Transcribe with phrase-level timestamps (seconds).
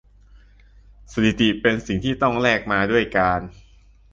[1.11, 3.39] สถิติเป็นสิ่งที่ต้องแลกมาด้วยการ